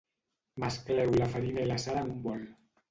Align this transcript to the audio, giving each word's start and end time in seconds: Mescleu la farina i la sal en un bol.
Mescleu 0.63 1.13
la 1.21 1.29
farina 1.37 1.67
i 1.69 1.73
la 1.75 1.81
sal 1.87 2.05
en 2.05 2.13
un 2.17 2.21
bol. 2.29 2.47